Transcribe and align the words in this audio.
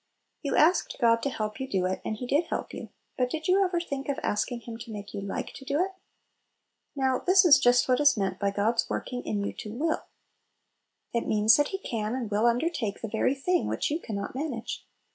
You 0.41 0.55
asked 0.55 0.97
God 0.99 1.21
to 1.21 1.29
help 1.29 1.59
you 1.59 1.67
to 1.67 1.71
do 1.71 1.85
it, 1.85 2.01
and 2.03 2.15
He 2.17 2.25
did 2.25 2.45
help 2.45 2.73
you; 2.73 2.89
but 3.19 3.29
did 3.29 3.47
you 3.47 3.63
ever 3.63 3.79
think 3.79 4.09
of 4.09 4.17
asking 4.23 4.61
Him 4.61 4.77
to 4.79 4.91
make 4.91 5.13
you 5.13 5.21
like 5.21 5.53
to 5.53 5.63
do 5.63 5.75
it? 5.75 5.91
Little 6.95 7.19
Pillows. 7.19 7.19
37 7.19 7.19
Now, 7.19 7.19
this 7.19 7.45
is 7.45 7.59
just 7.59 7.87
what 7.87 7.99
is 7.99 8.17
meant 8.17 8.39
by 8.39 8.49
God's 8.49 8.89
"working 8.89 9.23
in 9.23 9.43
you 9.43 9.53
to 9.53 9.71
will" 9.71 10.05
It 11.13 11.27
means 11.27 11.55
that 11.57 11.67
He 11.67 11.77
can 11.77 12.15
and 12.15 12.31
will 12.31 12.47
under 12.47 12.67
take 12.69 13.01
the 13.03 13.07
very 13.09 13.35
thing 13.35 13.67
which 13.67 13.91
you 13.91 13.99
can 13.99 14.15
not 14.15 14.33
manage! 14.33 14.83